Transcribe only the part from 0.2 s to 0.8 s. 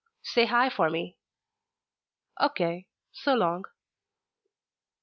"Say 'Hi'